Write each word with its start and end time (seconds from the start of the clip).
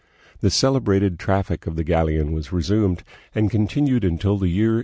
The 0.39 0.49
celebrated 0.49 1.19
traffic 1.19 1.67
of 1.67 1.75
the 1.75 1.83
galleon 1.83 2.31
was 2.31 2.51
resumed 2.51 3.03
and 3.35 3.51
continued 3.51 4.03
until 4.03 4.39
the 4.39 4.47
year 4.49 4.69
1815. 4.79 4.79